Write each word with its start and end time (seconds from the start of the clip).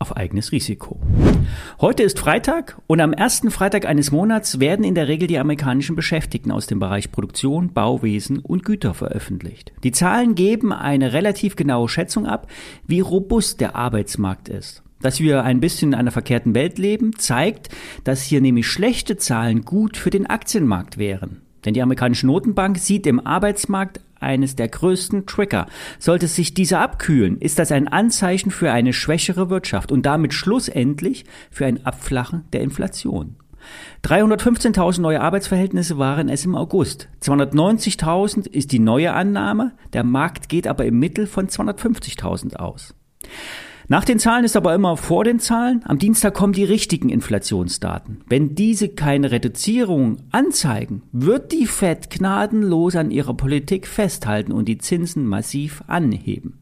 auf 0.00 0.16
eigenes 0.16 0.50
Risiko. 0.50 0.98
Heute 1.78 2.02
ist 2.02 2.18
Freitag 2.18 2.80
und 2.86 3.00
am 3.00 3.12
ersten 3.12 3.50
Freitag 3.50 3.84
eines 3.84 4.10
Monats 4.10 4.58
werden 4.58 4.82
in 4.82 4.94
der 4.94 5.08
Regel 5.08 5.28
die 5.28 5.38
amerikanischen 5.38 5.94
Beschäftigten 5.94 6.50
aus 6.50 6.66
dem 6.66 6.78
Bereich 6.78 7.12
Produktion, 7.12 7.74
Bauwesen 7.74 8.38
und 8.38 8.64
Güter 8.64 8.94
veröffentlicht. 8.94 9.72
Die 9.84 9.92
Zahlen 9.92 10.34
geben 10.34 10.72
eine 10.72 11.12
relativ 11.12 11.54
genaue 11.54 11.88
Schätzung 11.88 12.26
ab, 12.26 12.46
wie 12.86 13.00
robust 13.00 13.60
der 13.60 13.76
Arbeitsmarkt 13.76 14.48
ist. 14.48 14.82
Dass 15.02 15.20
wir 15.20 15.44
ein 15.44 15.60
bisschen 15.60 15.92
in 15.92 15.98
einer 15.98 16.10
verkehrten 16.10 16.54
Welt 16.54 16.78
leben, 16.78 17.18
zeigt, 17.18 17.68
dass 18.02 18.22
hier 18.22 18.40
nämlich 18.40 18.68
schlechte 18.68 19.18
Zahlen 19.18 19.66
gut 19.66 19.98
für 19.98 20.10
den 20.10 20.26
Aktienmarkt 20.26 20.96
wären. 20.96 21.42
Denn 21.66 21.74
die 21.74 21.82
amerikanische 21.82 22.26
Notenbank 22.26 22.78
sieht 22.78 23.06
im 23.06 23.24
Arbeitsmarkt 23.26 24.00
eines 24.20 24.56
der 24.56 24.68
größten 24.68 25.26
Trigger. 25.26 25.66
Sollte 25.98 26.28
sich 26.28 26.54
dieser 26.54 26.80
abkühlen, 26.80 27.38
ist 27.38 27.58
das 27.58 27.72
ein 27.72 27.88
Anzeichen 27.88 28.50
für 28.50 28.70
eine 28.70 28.92
schwächere 28.92 29.50
Wirtschaft 29.50 29.90
und 29.90 30.06
damit 30.06 30.34
schlussendlich 30.34 31.24
für 31.50 31.66
ein 31.66 31.84
Abflachen 31.84 32.44
der 32.52 32.60
Inflation. 32.60 33.36
315.000 34.04 35.00
neue 35.00 35.20
Arbeitsverhältnisse 35.20 35.98
waren 35.98 36.28
es 36.28 36.44
im 36.44 36.54
August. 36.54 37.08
290.000 37.22 38.48
ist 38.48 38.72
die 38.72 38.78
neue 38.78 39.12
Annahme, 39.12 39.72
der 39.92 40.04
Markt 40.04 40.48
geht 40.48 40.66
aber 40.66 40.86
im 40.86 40.98
Mittel 40.98 41.26
von 41.26 41.48
250.000 41.48 42.56
aus. 42.56 42.94
Nach 43.90 44.04
den 44.04 44.20
Zahlen 44.20 44.44
ist 44.44 44.56
aber 44.56 44.72
immer 44.72 44.96
vor 44.96 45.24
den 45.24 45.40
Zahlen. 45.40 45.82
Am 45.84 45.98
Dienstag 45.98 46.32
kommen 46.32 46.52
die 46.52 46.62
richtigen 46.62 47.08
Inflationsdaten. 47.08 48.20
Wenn 48.28 48.54
diese 48.54 48.88
keine 48.88 49.32
Reduzierung 49.32 50.18
anzeigen, 50.30 51.02
wird 51.10 51.50
die 51.50 51.66
Fed 51.66 52.08
gnadenlos 52.08 52.94
an 52.94 53.10
ihrer 53.10 53.34
Politik 53.34 53.88
festhalten 53.88 54.52
und 54.52 54.66
die 54.66 54.78
Zinsen 54.78 55.26
massiv 55.26 55.82
anheben. 55.88 56.59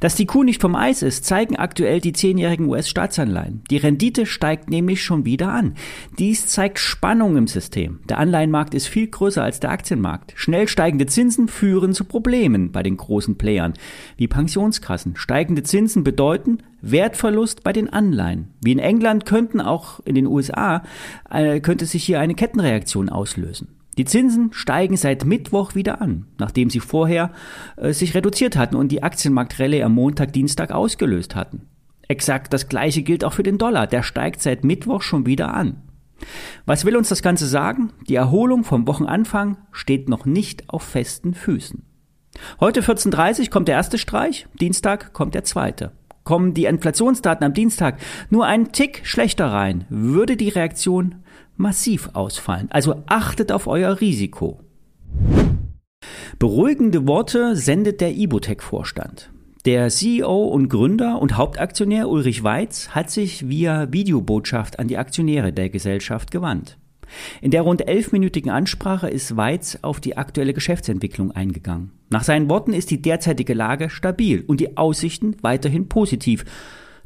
Dass 0.00 0.14
die 0.14 0.26
Kuh 0.26 0.42
nicht 0.42 0.60
vom 0.60 0.74
Eis 0.74 1.02
ist, 1.02 1.24
zeigen 1.24 1.56
aktuell 1.56 2.00
die 2.00 2.12
zehnjährigen 2.12 2.66
US-Staatsanleihen. 2.66 3.62
Die 3.70 3.76
Rendite 3.76 4.26
steigt 4.26 4.70
nämlich 4.70 5.02
schon 5.02 5.24
wieder 5.24 5.52
an. 5.52 5.74
Dies 6.18 6.46
zeigt 6.46 6.78
Spannung 6.78 7.36
im 7.36 7.46
System. 7.46 8.00
Der 8.08 8.18
Anleihenmarkt 8.18 8.74
ist 8.74 8.86
viel 8.86 9.06
größer 9.06 9.42
als 9.42 9.60
der 9.60 9.70
Aktienmarkt. 9.70 10.32
Schnell 10.36 10.68
steigende 10.68 11.06
Zinsen 11.06 11.48
führen 11.48 11.92
zu 11.92 12.04
Problemen 12.04 12.72
bei 12.72 12.82
den 12.82 12.96
großen 12.96 13.36
Playern, 13.36 13.74
wie 14.16 14.28
Pensionskassen. 14.28 15.16
Steigende 15.16 15.62
Zinsen 15.62 16.04
bedeuten 16.04 16.58
Wertverlust 16.82 17.62
bei 17.62 17.72
den 17.72 17.92
Anleihen. 17.92 18.48
Wie 18.60 18.72
in 18.72 18.78
England 18.78 19.24
könnten 19.24 19.60
auch 19.60 20.00
in 20.04 20.14
den 20.14 20.26
USA, 20.26 20.82
äh, 21.30 21.60
könnte 21.60 21.86
sich 21.86 22.04
hier 22.04 22.20
eine 22.20 22.34
Kettenreaktion 22.34 23.08
auslösen. 23.08 23.68
Die 23.98 24.06
Zinsen 24.06 24.52
steigen 24.52 24.96
seit 24.96 25.24
Mittwoch 25.24 25.74
wieder 25.74 26.00
an, 26.00 26.26
nachdem 26.38 26.70
sie 26.70 26.80
vorher 26.80 27.30
äh, 27.76 27.92
sich 27.92 28.14
reduziert 28.14 28.56
hatten 28.56 28.76
und 28.76 28.90
die 28.90 29.02
Aktienmarktrallye 29.02 29.82
am 29.82 29.94
Montag, 29.94 30.32
Dienstag 30.32 30.70
ausgelöst 30.72 31.36
hatten. 31.36 31.68
Exakt 32.08 32.52
das 32.52 32.68
gleiche 32.68 33.02
gilt 33.02 33.24
auch 33.24 33.34
für 33.34 33.42
den 33.42 33.58
Dollar, 33.58 33.86
der 33.86 34.02
steigt 34.02 34.40
seit 34.40 34.64
Mittwoch 34.64 35.02
schon 35.02 35.26
wieder 35.26 35.54
an. 35.54 35.82
Was 36.66 36.84
will 36.84 36.96
uns 36.96 37.08
das 37.08 37.22
Ganze 37.22 37.46
sagen? 37.46 37.92
Die 38.08 38.14
Erholung 38.14 38.64
vom 38.64 38.86
Wochenanfang 38.86 39.58
steht 39.72 40.08
noch 40.08 40.24
nicht 40.24 40.70
auf 40.70 40.82
festen 40.82 41.34
Füßen. 41.34 41.82
Heute 42.60 42.80
14.30 42.80 43.50
kommt 43.50 43.68
der 43.68 43.76
erste 43.76 43.98
Streich, 43.98 44.46
Dienstag 44.60 45.12
kommt 45.12 45.34
der 45.34 45.44
zweite. 45.44 45.92
Kommen 46.24 46.54
die 46.54 46.66
Inflationsdaten 46.66 47.44
am 47.44 47.52
Dienstag 47.52 47.98
nur 48.30 48.46
einen 48.46 48.72
Tick 48.72 49.00
schlechter 49.04 49.46
rein, 49.46 49.84
würde 49.88 50.36
die 50.36 50.48
Reaktion 50.48 51.16
massiv 51.56 52.10
ausfallen. 52.14 52.68
Also 52.70 53.02
achtet 53.06 53.52
auf 53.52 53.66
euer 53.66 54.00
Risiko. 54.00 54.60
Beruhigende 56.38 57.06
Worte 57.06 57.56
sendet 57.56 58.00
der 58.00 58.14
Ibotec-Vorstand. 58.14 59.30
Der 59.64 59.90
CEO 59.90 60.48
und 60.48 60.68
Gründer 60.68 61.22
und 61.22 61.36
Hauptaktionär 61.36 62.08
Ulrich 62.08 62.42
Weiz 62.42 62.88
hat 62.88 63.10
sich 63.10 63.48
via 63.48 63.92
Videobotschaft 63.92 64.80
an 64.80 64.88
die 64.88 64.98
Aktionäre 64.98 65.52
der 65.52 65.68
Gesellschaft 65.68 66.32
gewandt. 66.32 66.78
In 67.40 67.52
der 67.52 67.62
rund 67.62 67.86
elfminütigen 67.86 68.50
Ansprache 68.50 69.08
ist 69.08 69.36
Weiz 69.36 69.78
auf 69.82 70.00
die 70.00 70.16
aktuelle 70.16 70.54
Geschäftsentwicklung 70.54 71.30
eingegangen. 71.30 71.92
Nach 72.10 72.24
seinen 72.24 72.48
Worten 72.50 72.72
ist 72.72 72.90
die 72.90 73.00
derzeitige 73.00 73.54
Lage 73.54 73.88
stabil 73.88 74.42
und 74.46 74.60
die 74.60 74.76
Aussichten 74.76 75.36
weiterhin 75.42 75.88
positiv 75.88 76.44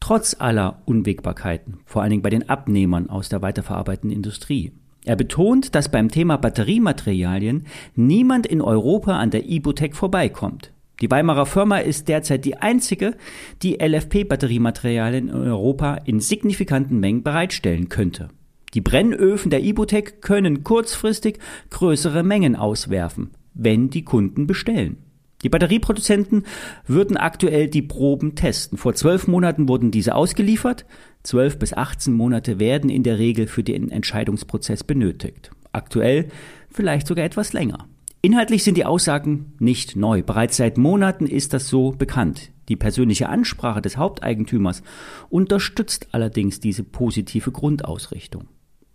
trotz 0.00 0.36
aller 0.38 0.82
Unwägbarkeiten, 0.86 1.80
vor 1.84 2.02
allen 2.02 2.10
Dingen 2.10 2.22
bei 2.22 2.30
den 2.30 2.48
Abnehmern 2.48 3.08
aus 3.08 3.28
der 3.28 3.42
weiterverarbeitenden 3.42 4.16
Industrie. 4.16 4.72
Er 5.04 5.16
betont, 5.16 5.74
dass 5.74 5.90
beim 5.90 6.10
Thema 6.10 6.36
Batteriematerialien 6.36 7.66
niemand 7.94 8.46
in 8.46 8.60
Europa 8.60 9.18
an 9.18 9.30
der 9.30 9.48
Ibotec 9.48 9.96
vorbeikommt. 9.96 10.72
Die 11.00 11.10
Weimarer 11.10 11.46
Firma 11.46 11.78
ist 11.78 12.08
derzeit 12.08 12.44
die 12.44 12.58
einzige, 12.58 13.16
die 13.62 13.78
LFP-Batteriematerialien 13.80 15.28
in 15.28 15.34
Europa 15.34 15.94
in 16.04 16.20
signifikanten 16.20 17.00
Mengen 17.00 17.22
bereitstellen 17.22 17.88
könnte. 17.88 18.28
Die 18.74 18.82
Brennöfen 18.82 19.50
der 19.50 19.62
Ibotec 19.62 20.20
können 20.20 20.62
kurzfristig 20.62 21.38
größere 21.70 22.22
Mengen 22.22 22.54
auswerfen, 22.54 23.30
wenn 23.54 23.88
die 23.88 24.04
Kunden 24.04 24.46
bestellen. 24.46 24.98
Die 25.42 25.48
Batterieproduzenten 25.48 26.44
würden 26.86 27.16
aktuell 27.16 27.68
die 27.68 27.82
Proben 27.82 28.34
testen. 28.34 28.76
Vor 28.76 28.94
zwölf 28.94 29.26
Monaten 29.26 29.68
wurden 29.68 29.90
diese 29.90 30.14
ausgeliefert. 30.14 30.84
Zwölf 31.22 31.58
bis 31.58 31.72
18 31.72 32.12
Monate 32.12 32.58
werden 32.58 32.90
in 32.90 33.02
der 33.02 33.18
Regel 33.18 33.46
für 33.46 33.62
den 33.62 33.90
Entscheidungsprozess 33.90 34.84
benötigt. 34.84 35.50
Aktuell 35.72 36.28
vielleicht 36.70 37.06
sogar 37.06 37.24
etwas 37.24 37.52
länger. 37.52 37.86
Inhaltlich 38.22 38.64
sind 38.64 38.76
die 38.76 38.84
Aussagen 38.84 39.54
nicht 39.58 39.96
neu. 39.96 40.22
Bereits 40.22 40.58
seit 40.58 40.76
Monaten 40.76 41.26
ist 41.26 41.54
das 41.54 41.68
so 41.68 41.92
bekannt. 41.92 42.50
Die 42.68 42.76
persönliche 42.76 43.30
Ansprache 43.30 43.80
des 43.80 43.96
Haupteigentümers 43.96 44.82
unterstützt 45.30 46.08
allerdings 46.12 46.60
diese 46.60 46.84
positive 46.84 47.50
Grundausrichtung. 47.50 48.48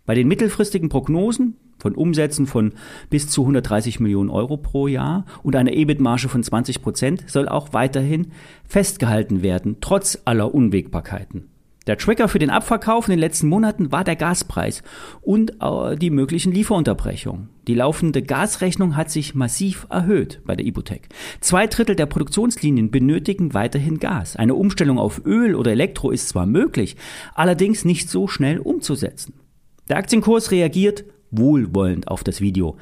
Bei 0.06 0.14
den 0.14 0.28
mittelfristigen 0.28 0.88
Prognosen 0.88 1.56
von 1.78 1.94
Umsätzen 1.94 2.46
von 2.46 2.72
bis 3.10 3.28
zu 3.28 3.42
130 3.42 4.00
Millionen 4.00 4.30
Euro 4.30 4.56
pro 4.56 4.86
Jahr 4.86 5.24
und 5.42 5.56
einer 5.56 5.72
EBIT-Marge 5.72 6.28
von 6.28 6.42
20 6.42 6.82
Prozent 6.82 7.24
soll 7.28 7.48
auch 7.48 7.72
weiterhin 7.72 8.32
festgehalten 8.64 9.42
werden, 9.42 9.76
trotz 9.80 10.18
aller 10.24 10.54
Unwägbarkeiten. 10.54 11.50
Der 11.86 11.98
Trigger 11.98 12.26
für 12.26 12.40
den 12.40 12.50
Abverkauf 12.50 13.06
in 13.06 13.12
den 13.12 13.20
letzten 13.20 13.46
Monaten 13.46 13.92
war 13.92 14.02
der 14.02 14.16
Gaspreis 14.16 14.82
und 15.20 15.52
äh, 15.62 15.96
die 15.96 16.10
möglichen 16.10 16.50
Lieferunterbrechungen. 16.50 17.48
Die 17.68 17.74
laufende 17.74 18.22
Gasrechnung 18.22 18.96
hat 18.96 19.10
sich 19.10 19.36
massiv 19.36 19.86
erhöht 19.88 20.40
bei 20.44 20.56
der 20.56 20.66
Ibotec. 20.66 21.08
Zwei 21.40 21.68
Drittel 21.68 21.94
der 21.94 22.06
Produktionslinien 22.06 22.90
benötigen 22.90 23.54
weiterhin 23.54 24.00
Gas. 24.00 24.34
Eine 24.34 24.56
Umstellung 24.56 24.98
auf 24.98 25.24
Öl 25.24 25.54
oder 25.54 25.70
Elektro 25.70 26.10
ist 26.10 26.28
zwar 26.28 26.46
möglich, 26.46 26.96
allerdings 27.34 27.84
nicht 27.84 28.10
so 28.10 28.26
schnell 28.26 28.58
umzusetzen. 28.58 29.34
Der 29.88 29.98
Aktienkurs 29.98 30.50
reagiert 30.50 31.04
wohlwollend 31.30 32.08
auf 32.08 32.24
das 32.24 32.40
Video. 32.40 32.76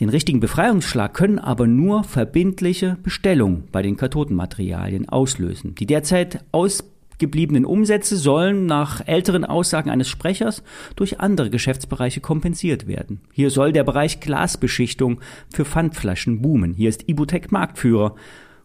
Den 0.00 0.08
richtigen 0.08 0.40
Befreiungsschlag 0.40 1.14
können 1.14 1.38
aber 1.38 1.66
nur 1.66 2.02
verbindliche 2.02 2.96
Bestellungen 3.02 3.64
bei 3.70 3.80
den 3.80 3.96
Kathodenmaterialien 3.96 5.08
auslösen. 5.08 5.76
Die 5.76 5.86
derzeit 5.86 6.44
ausgebliebenen 6.50 7.64
Umsätze 7.64 8.16
sollen 8.16 8.66
nach 8.66 9.06
älteren 9.06 9.44
Aussagen 9.44 9.90
eines 9.90 10.08
Sprechers 10.08 10.64
durch 10.96 11.20
andere 11.20 11.48
Geschäftsbereiche 11.48 12.20
kompensiert 12.20 12.88
werden. 12.88 13.20
Hier 13.32 13.50
soll 13.50 13.72
der 13.72 13.84
Bereich 13.84 14.18
Glasbeschichtung 14.18 15.20
für 15.52 15.64
Pfandflaschen 15.64 16.42
boomen. 16.42 16.74
Hier 16.74 16.88
ist 16.88 17.08
Ibutec 17.08 17.52
Marktführer, 17.52 18.16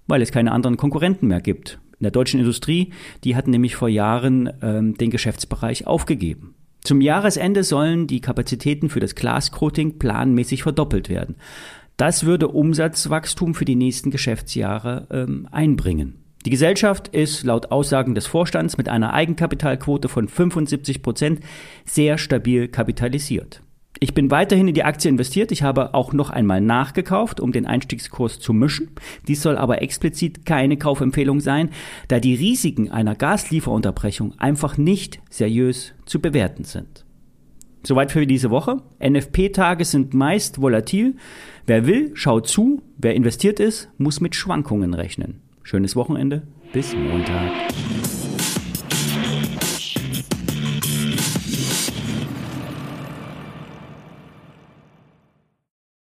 weil 0.07 0.23
es 0.23 0.31
keine 0.31 0.51
anderen 0.51 0.77
Konkurrenten 0.77 1.27
mehr 1.27 1.41
gibt. 1.41 1.79
In 1.99 2.05
der 2.05 2.11
deutschen 2.11 2.39
Industrie, 2.39 2.91
die 3.23 3.35
hatten 3.35 3.51
nämlich 3.51 3.75
vor 3.75 3.89
Jahren 3.89 4.49
ähm, 4.63 4.95
den 4.95 5.11
Geschäftsbereich 5.11 5.85
aufgegeben. 5.85 6.55
Zum 6.83 7.01
Jahresende 7.01 7.63
sollen 7.63 8.07
die 8.07 8.21
Kapazitäten 8.21 8.89
für 8.89 8.99
das 8.99 9.15
Glascoating 9.15 9.99
planmäßig 9.99 10.63
verdoppelt 10.63 11.09
werden. 11.09 11.35
Das 11.97 12.25
würde 12.25 12.47
Umsatzwachstum 12.47 13.53
für 13.53 13.65
die 13.65 13.75
nächsten 13.75 14.09
Geschäftsjahre 14.09 15.07
ähm, 15.11 15.47
einbringen. 15.51 16.23
Die 16.45 16.49
Gesellschaft 16.49 17.09
ist 17.09 17.43
laut 17.43 17.71
Aussagen 17.71 18.15
des 18.15 18.25
Vorstands 18.25 18.77
mit 18.77 18.87
einer 18.87 19.13
Eigenkapitalquote 19.13 20.07
von 20.07 20.29
75 20.29 21.01
Prozent 21.01 21.41
sehr 21.83 22.17
stabil 22.17 22.69
kapitalisiert. 22.69 23.61
Ich 23.97 24.13
bin 24.13 24.31
weiterhin 24.31 24.67
in 24.67 24.73
die 24.73 24.83
Aktie 24.83 25.09
investiert. 25.09 25.51
Ich 25.51 25.63
habe 25.63 25.93
auch 25.93 26.13
noch 26.13 26.29
einmal 26.29 26.61
nachgekauft, 26.61 27.39
um 27.39 27.51
den 27.51 27.65
Einstiegskurs 27.65 28.39
zu 28.39 28.53
mischen. 28.53 28.91
Dies 29.27 29.41
soll 29.41 29.57
aber 29.57 29.81
explizit 29.81 30.45
keine 30.45 30.77
Kaufempfehlung 30.77 31.41
sein, 31.41 31.69
da 32.07 32.19
die 32.19 32.35
Risiken 32.35 32.91
einer 32.91 33.15
Gaslieferunterbrechung 33.15 34.39
einfach 34.39 34.77
nicht 34.77 35.19
seriös 35.29 35.93
zu 36.05 36.21
bewerten 36.21 36.63
sind. 36.63 37.05
Soweit 37.83 38.11
für 38.11 38.27
diese 38.27 38.49
Woche. 38.49 38.81
NFP-Tage 39.01 39.85
sind 39.85 40.13
meist 40.13 40.61
volatil. 40.61 41.15
Wer 41.65 41.85
will, 41.87 42.11
schaut 42.13 42.47
zu. 42.47 42.81
Wer 42.97 43.15
investiert 43.15 43.59
ist, 43.59 43.89
muss 43.97 44.21
mit 44.21 44.35
Schwankungen 44.35 44.93
rechnen. 44.93 45.41
Schönes 45.63 45.95
Wochenende. 45.95 46.43
Bis 46.73 46.93
Montag. 46.93 47.51